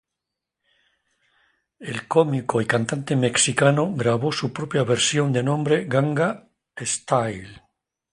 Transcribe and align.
El 1.79 2.07
cómico 2.07 2.59
y 2.59 2.65
cantante 2.65 3.15
mexicano 3.15 3.93
grabó 3.95 4.31
su 4.31 4.51
propia 4.51 4.81
versión 4.83 5.31
de 5.31 5.43
nombre 5.43 5.85
"Ganga 5.85 6.49
style". 6.75 7.61